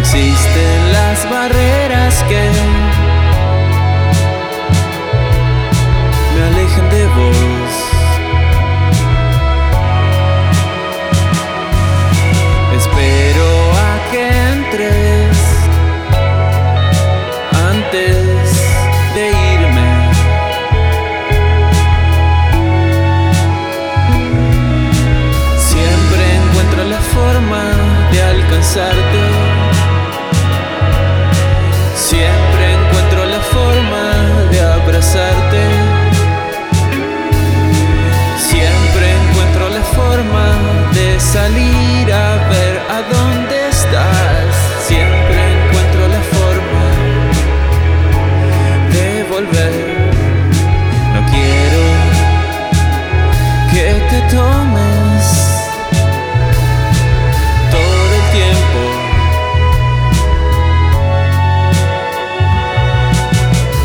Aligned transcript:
existen 0.00 0.92
las 0.92 1.30
barreras 1.30 2.24
que 2.24 2.89
te 54.10 54.20
tomes 54.22 55.24
todo 57.70 58.14
el 58.18 58.24
tiempo. 58.32 58.80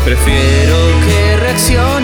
Prefiero 0.04 0.76
que 1.06 1.36
reacciones. 1.36 1.95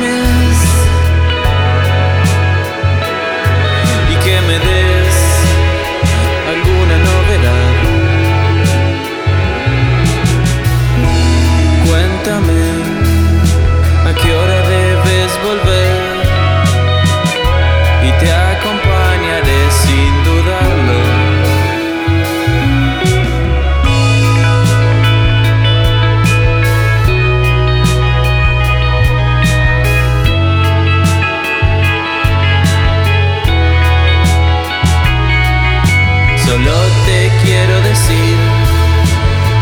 Quiero 37.43 37.81
decir 37.83 38.37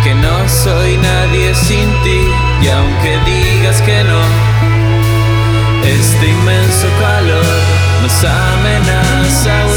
que 0.02 0.14
no 0.14 0.48
soy 0.48 0.96
nadie 0.96 1.54
sin 1.54 1.88
ti 2.02 2.20
y 2.62 2.68
aunque 2.68 3.18
digas 3.24 3.80
que 3.82 4.04
no, 4.04 4.22
este 5.84 6.26
inmenso 6.26 6.88
calor 7.00 7.44
nos 8.02 8.24
amenaza. 8.24 9.69